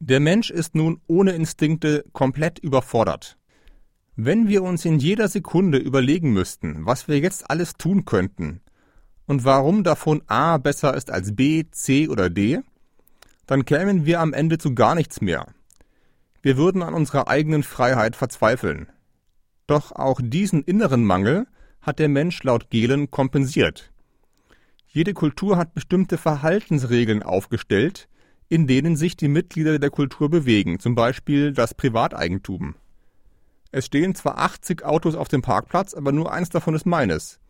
Der 0.00 0.20
Mensch 0.20 0.50
ist 0.50 0.74
nun 0.74 1.00
ohne 1.08 1.32
Instinkte 1.32 2.04
komplett 2.12 2.58
überfordert. 2.58 3.36
Wenn 4.14 4.48
wir 4.48 4.62
uns 4.62 4.84
in 4.84 4.98
jeder 4.98 5.28
Sekunde 5.28 5.78
überlegen 5.78 6.32
müssten, 6.32 6.86
was 6.86 7.08
wir 7.08 7.18
jetzt 7.18 7.50
alles 7.50 7.74
tun 7.74 8.04
könnten 8.04 8.60
und 9.26 9.44
warum 9.44 9.84
davon 9.84 10.22
A 10.26 10.58
besser 10.58 10.94
ist 10.94 11.10
als 11.10 11.34
B, 11.34 11.64
C 11.70 12.08
oder 12.08 12.30
D, 12.30 12.60
dann 13.48 13.64
kämen 13.64 14.04
wir 14.04 14.20
am 14.20 14.34
Ende 14.34 14.58
zu 14.58 14.74
gar 14.74 14.94
nichts 14.94 15.20
mehr. 15.20 15.46
Wir 16.42 16.56
würden 16.56 16.82
an 16.82 16.94
unserer 16.94 17.28
eigenen 17.28 17.62
Freiheit 17.62 18.14
verzweifeln. 18.14 18.88
Doch 19.66 19.90
auch 19.90 20.20
diesen 20.22 20.62
inneren 20.62 21.02
Mangel 21.02 21.46
hat 21.80 21.98
der 21.98 22.10
Mensch 22.10 22.42
laut 22.44 22.70
Gehlen 22.70 23.10
kompensiert. 23.10 23.90
Jede 24.86 25.14
Kultur 25.14 25.56
hat 25.56 25.74
bestimmte 25.74 26.18
Verhaltensregeln 26.18 27.22
aufgestellt, 27.22 28.08
in 28.50 28.66
denen 28.66 28.96
sich 28.96 29.16
die 29.16 29.28
Mitglieder 29.28 29.78
der 29.78 29.90
Kultur 29.90 30.28
bewegen, 30.28 30.78
zum 30.78 30.94
Beispiel 30.94 31.52
das 31.52 31.74
Privateigentum. 31.74 32.74
Es 33.70 33.86
stehen 33.86 34.14
zwar 34.14 34.38
80 34.38 34.84
Autos 34.84 35.14
auf 35.14 35.28
dem 35.28 35.40
Parkplatz, 35.40 35.94
aber 35.94 36.12
nur 36.12 36.32
eins 36.32 36.50
davon 36.50 36.74
ist 36.74 36.86
meines. 36.86 37.40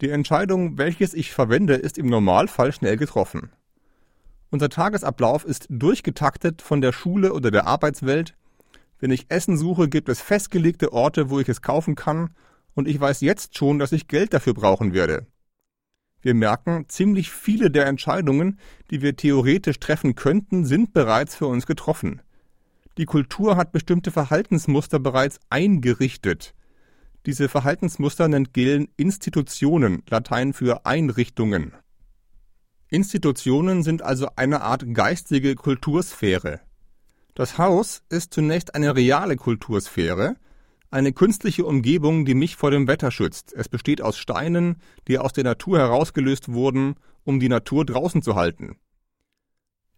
Die 0.00 0.08
Entscheidung, 0.08 0.78
welches 0.78 1.12
ich 1.12 1.32
verwende, 1.32 1.74
ist 1.74 1.98
im 1.98 2.06
Normalfall 2.06 2.72
schnell 2.72 2.96
getroffen. 2.96 3.50
Unser 4.50 4.70
Tagesablauf 4.70 5.44
ist 5.44 5.66
durchgetaktet 5.68 6.62
von 6.62 6.80
der 6.80 6.92
Schule 6.92 7.32
oder 7.34 7.50
der 7.50 7.66
Arbeitswelt. 7.66 8.34
Wenn 8.98 9.10
ich 9.10 9.26
Essen 9.28 9.56
suche, 9.58 9.88
gibt 9.88 10.08
es 10.08 10.20
festgelegte 10.20 10.92
Orte, 10.92 11.30
wo 11.30 11.38
ich 11.38 11.48
es 11.48 11.62
kaufen 11.62 11.94
kann, 11.94 12.30
und 12.74 12.88
ich 12.88 12.98
weiß 12.98 13.20
jetzt 13.20 13.58
schon, 13.58 13.78
dass 13.78 13.92
ich 13.92 14.08
Geld 14.08 14.32
dafür 14.32 14.54
brauchen 14.54 14.94
werde. 14.94 15.26
Wir 16.20 16.34
merken, 16.34 16.86
ziemlich 16.88 17.30
viele 17.30 17.70
der 17.70 17.86
Entscheidungen, 17.86 18.58
die 18.90 19.02
wir 19.02 19.16
theoretisch 19.16 19.78
treffen 19.78 20.14
könnten, 20.14 20.64
sind 20.64 20.92
bereits 20.92 21.34
für 21.34 21.46
uns 21.46 21.66
getroffen. 21.66 22.22
Die 22.96 23.04
Kultur 23.04 23.56
hat 23.56 23.72
bestimmte 23.72 24.10
Verhaltensmuster 24.10 24.98
bereits 24.98 25.38
eingerichtet. 25.50 26.54
Diese 27.26 27.48
Verhaltensmuster 27.48 28.26
nennt 28.26 28.52
Gehlen 28.52 28.88
Institutionen, 28.96 30.02
Latein 30.08 30.52
für 30.52 30.86
Einrichtungen. 30.86 31.72
Institutionen 32.90 33.82
sind 33.82 34.02
also 34.02 34.28
eine 34.36 34.62
Art 34.62 34.94
geistige 34.94 35.54
Kultursphäre. 35.54 36.60
Das 37.34 37.58
Haus 37.58 38.02
ist 38.08 38.32
zunächst 38.32 38.74
eine 38.74 38.96
reale 38.96 39.36
Kultursphäre, 39.36 40.36
eine 40.90 41.12
künstliche 41.12 41.66
Umgebung, 41.66 42.24
die 42.24 42.34
mich 42.34 42.56
vor 42.56 42.70
dem 42.70 42.88
Wetter 42.88 43.10
schützt. 43.10 43.52
Es 43.52 43.68
besteht 43.68 44.00
aus 44.00 44.16
Steinen, 44.16 44.76
die 45.06 45.18
aus 45.18 45.34
der 45.34 45.44
Natur 45.44 45.78
herausgelöst 45.78 46.50
wurden, 46.50 46.94
um 47.24 47.40
die 47.40 47.50
Natur 47.50 47.84
draußen 47.84 48.22
zu 48.22 48.36
halten. 48.36 48.78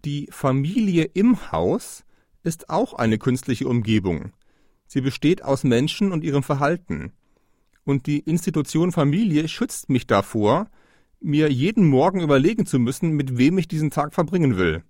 Die 0.05 0.27
Familie 0.33 1.05
im 1.05 1.53
Haus 1.53 2.05
ist 2.43 2.71
auch 2.71 2.95
eine 2.95 3.19
künstliche 3.19 3.69
Umgebung. 3.69 4.33
Sie 4.87 5.01
besteht 5.01 5.45
aus 5.45 5.63
Menschen 5.63 6.11
und 6.11 6.25
ihrem 6.25 6.43
Verhalten. 6.43 7.13
Und 7.85 8.07
die 8.07 8.19
Institution 8.19 8.91
Familie 8.91 9.47
schützt 9.47 9.91
mich 9.91 10.09
davor, 10.09 10.69
mir 11.21 11.51
jeden 11.51 11.87
Morgen 11.87 12.21
überlegen 12.21 12.67
zu 12.67 12.79
müssen, 12.79 13.11
mit 13.13 13.39
wem 13.39 13.59
ich 13.59 13.69
diesen 13.69 13.91
Tag 13.91 14.15
verbringen 14.15 14.57
will. 14.57 14.83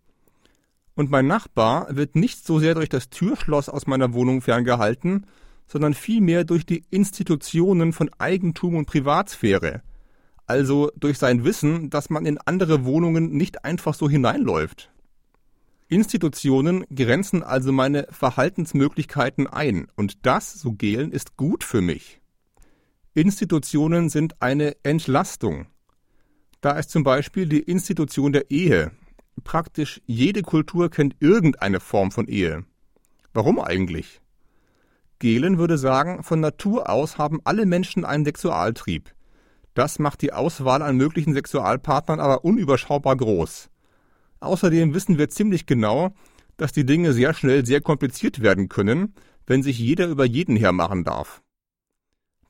Und 0.95 1.11
mein 1.11 1.27
Nachbar 1.27 1.95
wird 1.97 2.17
nicht 2.17 2.47
so 2.47 2.59
sehr 2.59 2.75
durch 2.75 2.89
das 2.89 3.11
Türschloss 3.11 3.69
aus 3.69 3.87
meiner 3.87 4.13
Wohnung 4.13 4.41
ferngehalten, 4.41 5.27
sondern 5.67 5.95
vielmehr 5.95 6.45
durch 6.45 6.67
die 6.67 6.85
Institutionen 6.91 7.93
von 7.93 8.11
Eigentum 8.19 8.75
und 8.75 8.87
Privatsphäre, 8.87 9.83
also 10.47 10.91
durch 10.97 11.17
sein 11.19 11.45
Wissen, 11.45 11.91
dass 11.91 12.11
man 12.11 12.27
in 12.27 12.39
andere 12.39 12.85
Wohnungen 12.85 13.31
nicht 13.31 13.65
einfach 13.65 13.95
so 13.95 14.11
hineinläuft. 14.11 14.91
Institutionen 15.89 16.85
grenzen 16.95 17.43
also 17.43 17.73
meine 17.73 18.07
Verhaltensmöglichkeiten 18.11 19.47
ein, 19.47 19.87
und 19.97 20.27
das, 20.27 20.53
so 20.53 20.73
Gehlen, 20.73 21.13
ist 21.13 21.37
gut 21.37 21.65
für 21.65 21.81
mich. 21.81 22.21
Institutionen 23.15 24.09
sind 24.09 24.41
eine 24.41 24.77
Entlastung, 24.85 25.67
da 26.61 26.73
ist 26.73 26.91
zum 26.91 27.05
Beispiel 27.05 27.47
die 27.47 27.61
Institution 27.61 28.33
der 28.33 28.51
Ehe. 28.51 28.93
Praktisch 29.45 30.01
jede 30.07 30.43
Kultur 30.43 30.91
kennt 30.91 31.17
irgendeine 31.21 31.81
Form 31.81 32.11
von 32.11 32.27
Ehe. 32.29 32.65
Warum 33.33 33.59
eigentlich? 33.59 34.21
Gehlen 35.19 35.59
würde 35.59 35.79
sagen, 35.79 36.23
von 36.23 36.41
Natur 36.41 36.91
aus 36.91 37.19
haben 37.19 37.41
alle 37.45 37.67
Menschen 37.67 38.05
einen 38.05 38.25
Sexualtrieb. 38.25 39.15
Das 39.75 39.99
macht 39.99 40.23
die 40.23 40.33
Auswahl 40.33 40.83
an 40.83 40.97
möglichen 40.97 41.35
Sexualpartnern 41.35 42.21
aber 42.21 42.45
unüberschaubar 42.45 43.17
groß. 43.17 43.71
Außerdem 44.41 44.95
wissen 44.95 45.19
wir 45.19 45.29
ziemlich 45.29 45.67
genau, 45.67 46.13
dass 46.57 46.73
die 46.73 46.85
Dinge 46.85 47.13
sehr 47.13 47.35
schnell 47.35 47.65
sehr 47.65 47.81
kompliziert 47.81 48.43
werden 48.43 48.69
können, 48.69 49.15
wenn 49.47 49.63
sich 49.63 49.79
jeder 49.79 50.07
über 50.09 50.25
jeden 50.25 50.57
hermachen 50.57 51.05
darf. 51.05 51.43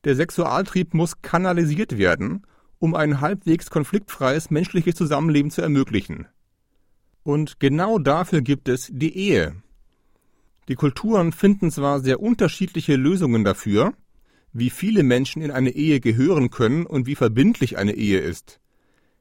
Der 0.05 0.17
Sexualtrieb 0.17 0.95
muss 0.95 1.23
kanalisiert 1.23 1.99
werden 1.99 2.47
um 2.81 2.95
ein 2.95 3.21
halbwegs 3.21 3.71
konfliktfreies 3.71 4.51
menschliches 4.51 4.97
Zusammenleben 4.97 5.53
zu 5.53 5.63
ermöglichen. 5.63 6.27
Und 7.23 7.61
genau 7.61 7.99
dafür 7.99 8.41
gibt 8.41 8.69
es 8.69 8.91
die 8.93 9.17
Ehe. 9.17 9.55
Die 10.69 10.75
Kulturen 10.75 11.33
finden 11.33 11.71
zwar 11.71 12.01
sehr 12.01 12.21
unterschiedliche 12.21 12.97
Lösungen 12.97 13.45
dafür, 13.45 13.93
wie 14.53 14.71
viele 14.71 15.03
Menschen 15.03 15.43
in 15.43 15.51
eine 15.51 15.71
Ehe 15.71 16.01
gehören 16.01 16.51
können 16.51 16.87
und 16.87 17.07
wie 17.07 17.15
verbindlich 17.15 17.77
eine 17.79 17.93
Ehe 17.93 18.19
ist. 18.19 18.61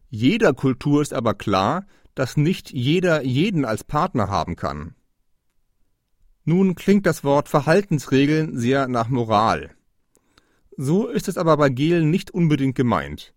Jeder 0.10 0.54
Kultur 0.54 1.02
ist 1.02 1.14
aber 1.14 1.34
klar, 1.34 1.86
dass 2.16 2.38
nicht 2.38 2.72
jeder 2.72 3.24
jeden 3.24 3.66
als 3.66 3.84
Partner 3.84 4.30
haben 4.30 4.56
kann. 4.56 4.96
Nun 6.46 6.76
klingt 6.76 7.06
das 7.06 7.24
Wort 7.24 7.50
Verhaltensregeln 7.50 8.58
sehr 8.58 8.88
nach 8.88 9.10
Moral. 9.10 9.72
So 10.78 11.08
ist 11.08 11.28
es 11.28 11.38
aber 11.38 11.58
bei 11.58 11.70
Gelen 11.70 12.10
nicht 12.10 12.32
unbedingt 12.32 12.76
gemeint. 12.76 13.34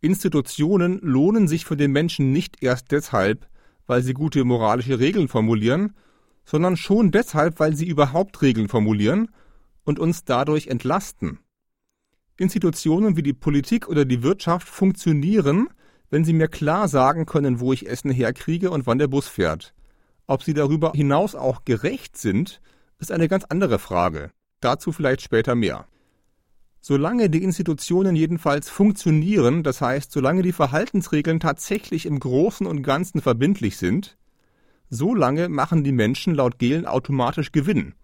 Institutionen 0.00 1.00
lohnen 1.02 1.48
sich 1.48 1.64
für 1.64 1.76
den 1.76 1.90
Menschen 1.90 2.32
nicht 2.32 2.62
erst 2.62 2.92
deshalb, 2.92 3.48
weil 3.86 4.02
sie 4.02 4.14
gute 4.14 4.44
moralische 4.44 5.00
Regeln 5.00 5.28
formulieren, 5.28 5.94
sondern 6.44 6.76
schon 6.76 7.10
deshalb, 7.10 7.58
weil 7.58 7.74
sie 7.74 7.86
überhaupt 7.86 8.40
Regeln 8.40 8.68
formulieren 8.68 9.28
und 9.84 9.98
uns 9.98 10.24
dadurch 10.24 10.68
entlasten. 10.68 11.40
Institutionen 12.36 13.16
wie 13.16 13.22
die 13.22 13.32
Politik 13.32 13.88
oder 13.88 14.04
die 14.04 14.22
Wirtschaft 14.22 14.68
funktionieren, 14.68 15.68
wenn 16.10 16.24
sie 16.24 16.32
mir 16.32 16.48
klar 16.48 16.86
sagen 16.88 17.26
können, 17.26 17.58
wo 17.58 17.72
ich 17.72 17.88
Essen 17.88 18.10
herkriege 18.10 18.70
und 18.70 18.86
wann 18.86 18.98
der 18.98 19.08
Bus 19.08 19.26
fährt. 19.26 19.74
Ob 20.26 20.42
sie 20.42 20.54
darüber 20.54 20.92
hinaus 20.92 21.34
auch 21.34 21.64
gerecht 21.64 22.16
sind, 22.16 22.60
ist 22.98 23.10
eine 23.10 23.28
ganz 23.28 23.44
andere 23.44 23.78
Frage. 23.78 24.30
Dazu 24.60 24.92
vielleicht 24.92 25.22
später 25.22 25.54
mehr. 25.54 25.86
Solange 26.80 27.28
die 27.28 27.42
Institutionen 27.42 28.14
jedenfalls 28.14 28.70
funktionieren, 28.70 29.62
das 29.62 29.80
heißt, 29.80 30.12
solange 30.12 30.42
die 30.42 30.52
Verhaltensregeln 30.52 31.40
tatsächlich 31.40 32.06
im 32.06 32.20
Großen 32.20 32.66
und 32.66 32.82
Ganzen 32.82 33.20
verbindlich 33.20 33.76
sind, 33.76 34.16
solange 34.88 35.48
machen 35.48 35.84
die 35.84 35.92
Menschen 35.92 36.34
laut 36.34 36.58
Gehlen 36.58 36.86
automatisch 36.86 37.52
Gewinn. 37.52 37.94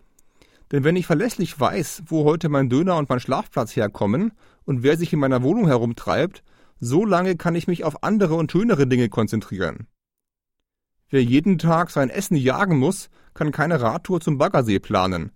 Denn 0.72 0.82
wenn 0.82 0.96
ich 0.96 1.06
verlässlich 1.06 1.58
weiß, 1.58 2.04
wo 2.06 2.24
heute 2.24 2.48
mein 2.48 2.68
Döner 2.68 2.96
und 2.96 3.08
mein 3.08 3.20
Schlafplatz 3.20 3.76
herkommen 3.76 4.32
und 4.64 4.82
wer 4.82 4.96
sich 4.96 5.12
in 5.12 5.20
meiner 5.20 5.42
Wohnung 5.42 5.66
herumtreibt, 5.66 6.42
so 6.80 7.04
lange 7.04 7.36
kann 7.36 7.54
ich 7.54 7.68
mich 7.68 7.84
auf 7.84 8.02
andere 8.02 8.34
und 8.34 8.50
schönere 8.50 8.86
Dinge 8.86 9.08
konzentrieren. 9.08 9.86
Wer 11.10 11.22
jeden 11.22 11.58
Tag 11.58 11.90
sein 11.90 12.10
Essen 12.10 12.36
jagen 12.36 12.78
muss, 12.78 13.08
kann 13.34 13.52
keine 13.52 13.80
Radtour 13.80 14.20
zum 14.20 14.38
Baggersee 14.38 14.80
planen. 14.80 15.30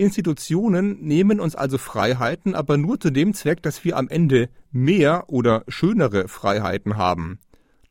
Institutionen 0.00 0.98
nehmen 1.02 1.40
uns 1.40 1.54
also 1.54 1.76
Freiheiten, 1.76 2.54
aber 2.54 2.78
nur 2.78 2.98
zu 2.98 3.10
dem 3.10 3.34
Zweck, 3.34 3.62
dass 3.62 3.84
wir 3.84 3.98
am 3.98 4.08
Ende 4.08 4.48
mehr 4.72 5.24
oder 5.28 5.62
schönere 5.68 6.26
Freiheiten 6.26 6.96
haben. 6.96 7.38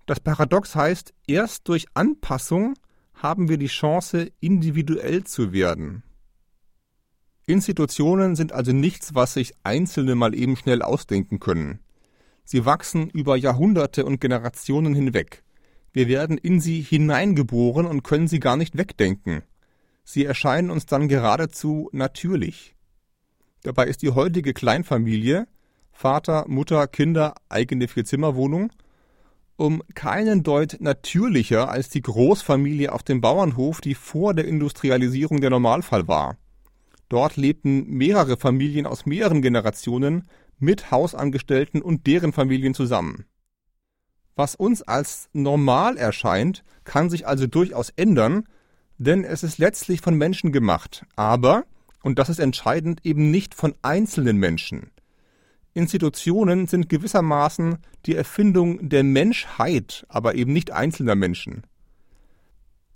Das 0.07 0.19
Paradox 0.19 0.75
heißt, 0.75 1.13
erst 1.27 1.67
durch 1.67 1.85
Anpassung 1.93 2.73
haben 3.13 3.47
wir 3.47 3.57
die 3.57 3.67
Chance, 3.67 4.31
individuell 4.39 5.23
zu 5.23 5.53
werden. 5.53 6.01
Institutionen 7.45 8.35
sind 8.35 8.53
also 8.53 8.71
nichts, 8.71 9.13
was 9.13 9.35
sich 9.35 9.53
Einzelne 9.63 10.15
mal 10.15 10.33
eben 10.33 10.55
schnell 10.55 10.81
ausdenken 10.81 11.39
können. 11.39 11.79
Sie 12.43 12.65
wachsen 12.65 13.11
über 13.11 13.37
Jahrhunderte 13.37 14.03
und 14.03 14.19
Generationen 14.19 14.95
hinweg. 14.95 15.43
Wir 15.91 16.07
werden 16.07 16.39
in 16.39 16.59
sie 16.59 16.81
hineingeboren 16.81 17.85
und 17.85 18.01
können 18.01 18.27
sie 18.27 18.39
gar 18.39 18.57
nicht 18.57 18.77
wegdenken. 18.79 19.43
Sie 20.11 20.25
erscheinen 20.25 20.71
uns 20.71 20.87
dann 20.87 21.07
geradezu 21.07 21.87
natürlich. 21.91 22.73
Dabei 23.61 23.85
ist 23.85 24.01
die 24.01 24.09
heutige 24.09 24.55
Kleinfamilie 24.55 25.47
Vater, 25.91 26.45
Mutter, 26.47 26.87
Kinder, 26.87 27.35
eigene 27.47 27.87
Vierzimmerwohnung 27.87 28.71
um 29.55 29.83
keinen 29.93 30.41
Deut 30.41 30.77
natürlicher 30.79 31.69
als 31.69 31.89
die 31.89 32.01
Großfamilie 32.01 32.91
auf 32.91 33.03
dem 33.03 33.21
Bauernhof, 33.21 33.81
die 33.81 33.93
vor 33.93 34.33
der 34.33 34.45
Industrialisierung 34.45 35.41
der 35.41 35.51
Normalfall 35.51 36.07
war. 36.07 36.37
Dort 37.07 37.37
lebten 37.37 37.85
mehrere 37.87 38.37
Familien 38.37 38.87
aus 38.87 39.05
mehreren 39.05 39.43
Generationen 39.43 40.27
mit 40.57 40.89
Hausangestellten 40.89 41.83
und 41.83 42.07
deren 42.07 42.33
Familien 42.33 42.73
zusammen. 42.73 43.25
Was 44.35 44.55
uns 44.55 44.81
als 44.81 45.29
normal 45.33 45.97
erscheint, 45.97 46.63
kann 46.83 47.11
sich 47.11 47.27
also 47.27 47.45
durchaus 47.45 47.91
ändern, 47.91 48.45
denn 48.99 49.23
es 49.23 49.43
ist 49.43 49.57
letztlich 49.57 50.01
von 50.01 50.15
Menschen 50.15 50.51
gemacht, 50.51 51.05
aber, 51.15 51.63
und 52.03 52.19
das 52.19 52.29
ist 52.29 52.39
entscheidend, 52.39 53.05
eben 53.05 53.31
nicht 53.31 53.55
von 53.55 53.73
einzelnen 53.81 54.37
Menschen. 54.37 54.91
Institutionen 55.73 56.67
sind 56.67 56.89
gewissermaßen 56.89 57.77
die 58.05 58.15
Erfindung 58.15 58.89
der 58.89 59.03
Menschheit, 59.03 60.05
aber 60.09 60.35
eben 60.35 60.51
nicht 60.51 60.71
einzelner 60.71 61.15
Menschen. 61.15 61.63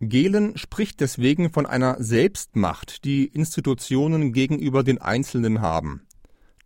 Gehlen 0.01 0.57
spricht 0.57 0.99
deswegen 0.99 1.53
von 1.53 1.65
einer 1.65 1.95
Selbstmacht, 2.03 3.05
die 3.05 3.25
Institutionen 3.25 4.33
gegenüber 4.33 4.83
den 4.83 4.99
Einzelnen 4.99 5.61
haben. 5.61 6.01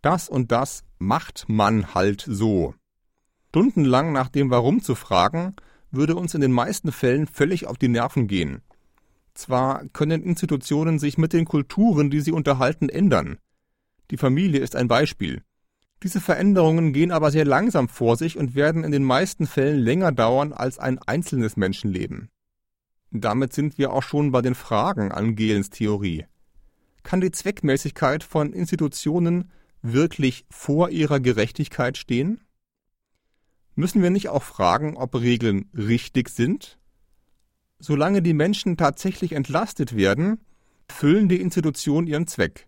Das 0.02 0.28
und 0.28 0.50
das 0.50 0.82
macht 0.98 1.44
man 1.48 1.94
halt 1.94 2.24
so. 2.26 2.74
Stundenlang 3.50 4.12
nach 4.12 4.28
dem 4.28 4.50
Warum 4.50 4.82
zu 4.82 4.94
fragen, 4.94 5.54
würde 5.90 6.16
uns 6.16 6.34
in 6.34 6.40
den 6.40 6.52
meisten 6.52 6.90
Fällen 6.90 7.26
völlig 7.26 7.66
auf 7.66 7.78
die 7.78 7.88
Nerven 7.88 8.26
gehen. 8.26 8.62
Zwar 9.38 9.86
können 9.92 10.24
Institutionen 10.24 10.98
sich 10.98 11.16
mit 11.16 11.32
den 11.32 11.44
Kulturen, 11.44 12.10
die 12.10 12.22
sie 12.22 12.32
unterhalten, 12.32 12.88
ändern. 12.88 13.38
Die 14.10 14.16
Familie 14.16 14.58
ist 14.58 14.74
ein 14.74 14.88
Beispiel. 14.88 15.44
Diese 16.02 16.20
Veränderungen 16.20 16.92
gehen 16.92 17.12
aber 17.12 17.30
sehr 17.30 17.44
langsam 17.44 17.88
vor 17.88 18.16
sich 18.16 18.36
und 18.36 18.56
werden 18.56 18.82
in 18.82 18.90
den 18.90 19.04
meisten 19.04 19.46
Fällen 19.46 19.78
länger 19.78 20.10
dauern 20.10 20.52
als 20.52 20.80
ein 20.80 20.98
einzelnes 20.98 21.56
Menschenleben. 21.56 22.30
Damit 23.12 23.52
sind 23.52 23.78
wir 23.78 23.92
auch 23.92 24.02
schon 24.02 24.32
bei 24.32 24.42
den 24.42 24.56
Fragen 24.56 25.12
an 25.12 25.36
Gehlens 25.36 25.70
Theorie. 25.70 26.26
Kann 27.04 27.20
die 27.20 27.30
Zweckmäßigkeit 27.30 28.24
von 28.24 28.52
Institutionen 28.52 29.52
wirklich 29.82 30.46
vor 30.50 30.90
ihrer 30.90 31.20
Gerechtigkeit 31.20 31.96
stehen? 31.96 32.40
Müssen 33.76 34.02
wir 34.02 34.10
nicht 34.10 34.30
auch 34.30 34.42
fragen, 34.42 34.96
ob 34.96 35.14
Regeln 35.14 35.70
richtig 35.74 36.28
sind? 36.28 36.76
Solange 37.80 38.22
die 38.22 38.34
Menschen 38.34 38.76
tatsächlich 38.76 39.32
entlastet 39.32 39.94
werden, 39.94 40.40
füllen 40.90 41.28
die 41.28 41.40
Institutionen 41.40 42.06
ihren 42.06 42.26
Zweck. 42.26 42.66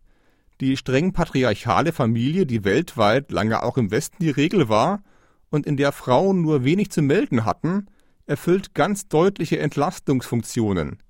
Die 0.61 0.77
streng 0.77 1.13
patriarchale 1.13 1.93
Familie, 1.93 2.47
die 2.47 2.65
weltweit 2.65 3.33
lange 3.33 3.63
auch 3.63 3.77
im 3.77 3.91
Westen 3.91 4.19
die 4.21 4.31
Regel 4.31 4.69
war 4.69 5.03
und 5.49 5.67
in 5.67 5.77
der 5.77 5.91
Frauen 5.91 6.43
nur 6.43 6.65
wenig 6.65 6.91
zu 6.91 7.03
melden 7.03 7.45
hatten, 7.45 7.87
erfüllt 8.27 8.75
ganz 8.75 9.09
deutliche 9.09 9.59
Entlastungsfunktionen. 9.59 11.03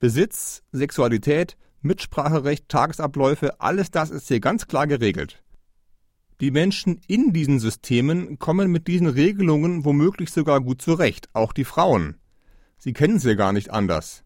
Besitz, 0.00 0.62
Sexualität, 0.72 1.56
Mitspracherecht, 1.82 2.68
Tagesabläufe, 2.68 3.60
alles 3.60 3.92
das 3.92 4.10
ist 4.10 4.26
hier 4.28 4.40
ganz 4.40 4.66
klar 4.66 4.86
geregelt. 4.86 5.42
Die 6.40 6.50
Menschen 6.50 7.00
in 7.06 7.32
diesen 7.32 7.60
Systemen 7.60 8.38
kommen 8.38 8.72
mit 8.72 8.88
diesen 8.88 9.06
Regelungen 9.06 9.84
womöglich 9.84 10.32
sogar 10.32 10.60
gut 10.60 10.82
zurecht, 10.82 11.28
auch 11.32 11.52
die 11.52 11.64
Frauen. 11.64 12.16
Sie 12.78 12.92
kennen 12.92 13.18
sie 13.18 13.36
gar 13.36 13.52
nicht 13.52 13.70
anders. 13.70 14.24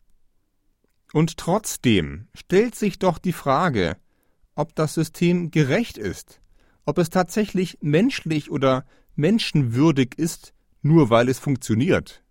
Und 1.13 1.37
trotzdem 1.37 2.29
stellt 2.35 2.75
sich 2.75 2.99
doch 2.99 3.19
die 3.19 3.33
Frage, 3.33 3.97
ob 4.55 4.75
das 4.75 4.95
System 4.95 5.51
gerecht 5.51 5.99
ist, 5.99 6.41
ob 6.85 6.99
es 6.99 7.11
tatsächlich 7.11 7.79
menschlich 7.81 8.51
oder 8.51 8.85
menschenwürdig 9.17 10.15
ist, 10.17 10.55
nur 10.83 11.11
weil 11.11 11.29
es 11.29 11.39
funktioniert. 11.39 12.23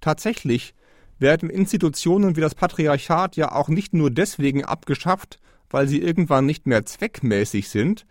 Tatsächlich 0.00 0.74
werden 1.18 1.50
Institutionen 1.50 2.36
wie 2.36 2.40
das 2.40 2.54
Patriarchat 2.54 3.36
ja 3.36 3.52
auch 3.52 3.68
nicht 3.68 3.92
nur 3.92 4.10
deswegen 4.10 4.64
abgeschafft, 4.64 5.38
weil 5.68 5.86
sie 5.86 6.00
irgendwann 6.00 6.46
nicht 6.46 6.66
mehr 6.66 6.86
zweckmäßig 6.86 7.68
sind, 7.68 8.06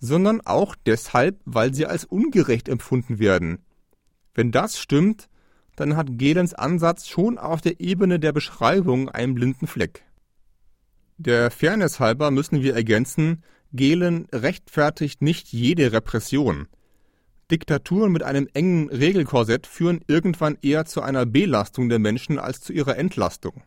sondern 0.00 0.40
auch 0.40 0.74
deshalb, 0.84 1.40
weil 1.44 1.72
sie 1.72 1.86
als 1.86 2.04
ungerecht 2.04 2.68
empfunden 2.68 3.18
werden. 3.18 3.64
Wenn 4.34 4.50
das 4.50 4.78
stimmt, 4.78 5.28
dann 5.76 5.96
hat 5.96 6.18
Gehlens 6.18 6.54
Ansatz 6.54 7.08
schon 7.08 7.38
auf 7.38 7.60
der 7.60 7.80
Ebene 7.80 8.20
der 8.20 8.32
Beschreibung 8.32 9.08
einen 9.08 9.34
blinden 9.34 9.66
Fleck. 9.66 10.04
Der 11.18 11.50
Fairness 11.50 12.00
halber 12.00 12.30
müssen 12.30 12.62
wir 12.62 12.74
ergänzen, 12.74 13.42
Gehlen 13.72 14.26
rechtfertigt 14.32 15.22
nicht 15.22 15.48
jede 15.48 15.92
Repression. 15.92 16.68
Diktaturen 17.50 18.12
mit 18.12 18.22
einem 18.22 18.48
engen 18.52 18.90
Regelkorsett 18.90 19.66
führen 19.66 20.00
irgendwann 20.06 20.58
eher 20.60 20.84
zu 20.84 21.00
einer 21.00 21.24
Belastung 21.26 21.88
der 21.88 21.98
Menschen 21.98 22.38
als 22.38 22.60
zu 22.60 22.72
ihrer 22.72 22.98
Entlastung. 22.98 23.62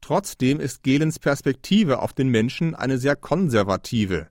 Trotzdem 0.00 0.60
ist 0.60 0.82
Gehlens 0.82 1.18
Perspektive 1.18 2.00
auf 2.00 2.12
den 2.12 2.28
Menschen 2.28 2.74
eine 2.74 2.98
sehr 2.98 3.16
konservative. 3.16 4.28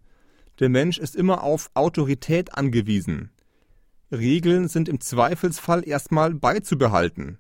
Der 0.59 0.69
Mensch 0.69 0.97
ist 0.97 1.15
immer 1.15 1.43
auf 1.43 1.69
Autorität 1.73 2.55
angewiesen. 2.55 3.31
Regeln 4.11 4.67
sind 4.67 4.87
im 4.87 4.99
Zweifelsfall 4.99 5.87
erstmal 5.87 6.33
beizubehalten. 6.33 7.39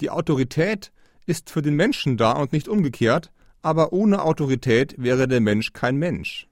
Die 0.00 0.10
Autorität 0.10 0.92
ist 1.26 1.50
für 1.50 1.62
den 1.62 1.74
Menschen 1.74 2.16
da 2.16 2.32
und 2.32 2.52
nicht 2.52 2.68
umgekehrt, 2.68 3.32
aber 3.62 3.92
ohne 3.92 4.22
Autorität 4.22 4.94
wäre 4.98 5.28
der 5.28 5.40
Mensch 5.40 5.72
kein 5.72 5.96
Mensch. 5.96 6.48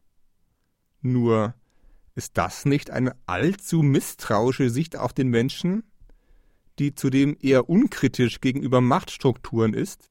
Nur 1.01 1.55
ist 2.15 2.39
das 2.39 2.65
nicht 2.65 2.91
eine 2.91 3.17
allzu 3.27 3.83
misstrauische 3.83 4.71
Sicht 4.71 4.97
auf 4.97 5.13
den 5.13 5.29
Menschen, 5.29 5.83
die 6.79 6.95
zudem 6.95 7.37
eher 7.41 7.69
unkritisch 7.69 8.41
gegenüber 8.41 8.81
Machtstrukturen 8.81 9.75
ist? 9.75 10.11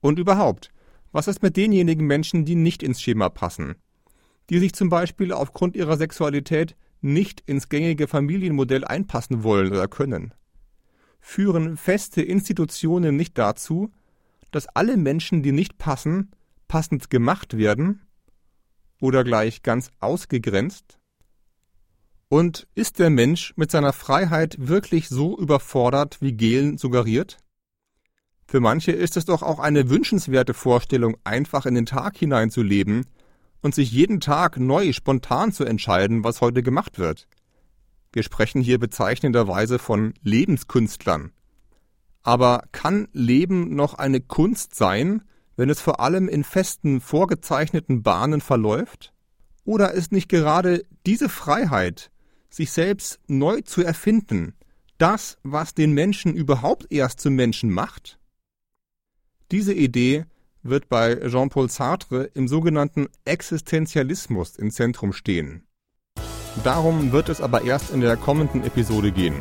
Und 0.00 0.18
überhaupt, 0.18 0.70
was 1.12 1.28
ist 1.28 1.42
mit 1.42 1.56
denjenigen 1.56 2.06
Menschen, 2.06 2.44
die 2.44 2.54
nicht 2.54 2.82
ins 2.82 3.02
Schema 3.02 3.28
passen, 3.28 3.74
die 4.48 4.58
sich 4.58 4.72
zum 4.72 4.88
Beispiel 4.88 5.32
aufgrund 5.32 5.74
ihrer 5.76 5.96
Sexualität 5.96 6.76
nicht 7.00 7.42
ins 7.46 7.68
gängige 7.68 8.08
Familienmodell 8.08 8.84
einpassen 8.84 9.42
wollen 9.42 9.72
oder 9.72 9.88
können? 9.88 10.34
Führen 11.20 11.76
feste 11.76 12.22
Institutionen 12.22 13.16
nicht 13.16 13.36
dazu, 13.38 13.90
dass 14.50 14.66
alle 14.68 14.96
Menschen, 14.96 15.42
die 15.42 15.52
nicht 15.52 15.78
passen, 15.78 16.30
passend 16.68 17.10
gemacht 17.10 17.56
werden 17.56 18.02
oder 19.00 19.24
gleich 19.24 19.62
ganz 19.62 19.90
ausgegrenzt? 20.00 20.98
Und 22.28 22.66
ist 22.74 22.98
der 22.98 23.10
Mensch 23.10 23.54
mit 23.56 23.70
seiner 23.70 23.92
Freiheit 23.92 24.56
wirklich 24.58 25.08
so 25.08 25.38
überfordert, 25.38 26.20
wie 26.20 26.34
Gehlen 26.34 26.76
suggeriert? 26.76 27.38
Für 28.46 28.60
manche 28.60 28.92
ist 28.92 29.16
es 29.16 29.24
doch 29.24 29.42
auch 29.42 29.58
eine 29.58 29.90
wünschenswerte 29.90 30.54
Vorstellung, 30.54 31.16
einfach 31.24 31.66
in 31.66 31.74
den 31.74 31.86
Tag 31.86 32.16
hineinzuleben 32.16 33.06
und 33.60 33.74
sich 33.74 33.90
jeden 33.90 34.20
Tag 34.20 34.58
neu 34.58 34.92
spontan 34.92 35.52
zu 35.52 35.64
entscheiden, 35.64 36.24
was 36.24 36.40
heute 36.40 36.62
gemacht 36.62 36.98
wird. 36.98 37.26
Wir 38.12 38.22
sprechen 38.22 38.62
hier 38.62 38.78
bezeichnenderweise 38.78 39.78
von 39.78 40.14
Lebenskünstlern. 40.22 41.32
Aber 42.22 42.64
kann 42.72 43.08
Leben 43.12 43.74
noch 43.74 43.94
eine 43.94 44.20
Kunst 44.20 44.74
sein, 44.74 45.22
wenn 45.56 45.70
es 45.70 45.80
vor 45.80 46.00
allem 46.00 46.28
in 46.28 46.44
festen, 46.44 47.00
vorgezeichneten 47.00 48.02
Bahnen 48.02 48.40
verläuft? 48.40 49.12
Oder 49.64 49.92
ist 49.92 50.12
nicht 50.12 50.28
gerade 50.28 50.84
diese 51.04 51.28
Freiheit, 51.28 52.10
sich 52.48 52.70
selbst 52.70 53.20
neu 53.26 53.60
zu 53.60 53.82
erfinden, 53.82 54.54
das, 54.96 55.36
was 55.42 55.74
den 55.74 55.92
Menschen 55.92 56.34
überhaupt 56.34 56.86
erst 56.90 57.20
zum 57.20 57.34
Menschen 57.34 57.70
macht? 57.70 58.18
Diese 59.50 59.74
Idee 59.74 60.24
wird 60.70 60.88
bei 60.88 61.16
Jean-Paul 61.28 61.70
Sartre 61.70 62.30
im 62.34 62.48
sogenannten 62.48 63.08
Existenzialismus 63.24 64.56
im 64.56 64.70
Zentrum 64.70 65.12
stehen. 65.12 65.66
Darum 66.64 67.12
wird 67.12 67.28
es 67.28 67.40
aber 67.40 67.62
erst 67.62 67.90
in 67.90 68.00
der 68.00 68.16
kommenden 68.16 68.64
Episode 68.64 69.12
gehen. 69.12 69.36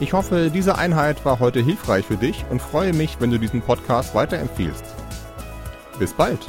Ich 0.00 0.12
hoffe, 0.12 0.50
diese 0.52 0.76
Einheit 0.76 1.24
war 1.24 1.38
heute 1.38 1.60
hilfreich 1.60 2.04
für 2.04 2.16
dich 2.16 2.44
und 2.50 2.60
freue 2.60 2.92
mich, 2.92 3.20
wenn 3.20 3.30
du 3.30 3.38
diesen 3.38 3.62
Podcast 3.62 4.14
weiterempfiehlst. 4.14 4.84
Bis 5.98 6.12
bald! 6.12 6.40